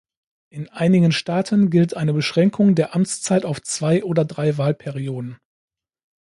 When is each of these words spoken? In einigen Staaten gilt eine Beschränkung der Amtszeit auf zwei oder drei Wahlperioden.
In 0.49 0.67
einigen 0.69 1.11
Staaten 1.11 1.69
gilt 1.69 1.95
eine 1.95 2.11
Beschränkung 2.11 2.73
der 2.73 2.95
Amtszeit 2.95 3.45
auf 3.45 3.61
zwei 3.61 4.03
oder 4.03 4.25
drei 4.25 4.57
Wahlperioden. 4.57 5.37